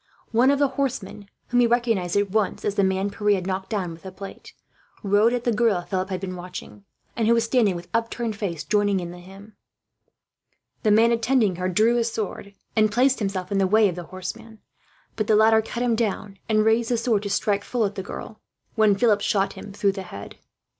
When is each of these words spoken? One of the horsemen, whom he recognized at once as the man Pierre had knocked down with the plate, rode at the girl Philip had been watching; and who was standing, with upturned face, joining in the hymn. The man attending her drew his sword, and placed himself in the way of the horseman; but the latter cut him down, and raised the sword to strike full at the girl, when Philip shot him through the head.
One 0.31 0.49
of 0.49 0.57
the 0.57 0.69
horsemen, 0.79 1.29
whom 1.49 1.59
he 1.59 1.67
recognized 1.67 2.15
at 2.17 2.31
once 2.31 2.65
as 2.65 2.73
the 2.73 2.83
man 2.83 3.11
Pierre 3.11 3.35
had 3.35 3.45
knocked 3.45 3.69
down 3.69 3.91
with 3.91 4.01
the 4.01 4.11
plate, 4.11 4.53
rode 5.03 5.31
at 5.31 5.43
the 5.43 5.51
girl 5.51 5.79
Philip 5.83 6.09
had 6.09 6.19
been 6.19 6.35
watching; 6.35 6.85
and 7.15 7.27
who 7.27 7.35
was 7.35 7.43
standing, 7.43 7.75
with 7.75 7.87
upturned 7.93 8.35
face, 8.35 8.63
joining 8.63 8.99
in 8.99 9.11
the 9.11 9.19
hymn. 9.19 9.53
The 10.81 10.89
man 10.89 11.11
attending 11.11 11.57
her 11.57 11.69
drew 11.69 11.97
his 11.97 12.11
sword, 12.11 12.55
and 12.75 12.91
placed 12.91 13.19
himself 13.19 13.51
in 13.51 13.59
the 13.59 13.67
way 13.67 13.87
of 13.89 13.95
the 13.95 14.05
horseman; 14.05 14.57
but 15.15 15.27
the 15.27 15.35
latter 15.35 15.61
cut 15.61 15.83
him 15.83 15.95
down, 15.95 16.39
and 16.49 16.65
raised 16.65 16.89
the 16.89 16.97
sword 16.97 17.21
to 17.21 17.29
strike 17.29 17.63
full 17.63 17.85
at 17.85 17.93
the 17.93 18.01
girl, 18.01 18.41
when 18.73 18.95
Philip 18.95 19.21
shot 19.21 19.53
him 19.53 19.71
through 19.71 19.91
the 19.91 20.01
head. 20.01 20.37